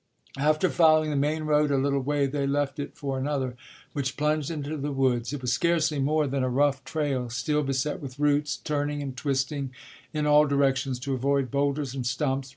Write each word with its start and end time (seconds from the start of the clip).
After 0.39 0.67
following 0.71 1.11
the 1.11 1.15
main 1.15 1.43
road 1.43 1.69
a 1.69 1.77
little 1.77 1.99
way 1.99 2.25
they 2.25 2.47
left 2.47 2.79
it 2.79 2.97
for 2.97 3.19
another 3.19 3.55
which 3.93 4.17
plunged 4.17 4.49
into 4.49 4.75
the 4.75 4.91
woods. 4.91 5.31
It 5.31 5.43
was 5.43 5.53
scarcely 5.53 5.99
more 5.99 6.25
than 6.25 6.41
a 6.41 6.49
rough 6.49 6.83
trail, 6.83 7.29
still 7.29 7.61
beset 7.61 7.99
with 8.01 8.17
roots, 8.17 8.57
turning 8.57 9.03
and 9.03 9.15
twisting 9.15 9.69
in 10.11 10.25
all 10.25 10.47
directions 10.47 10.97
to 11.01 11.13
avoid 11.13 11.51
boulders 11.51 11.93
and 11.93 12.03
stumps. 12.03 12.49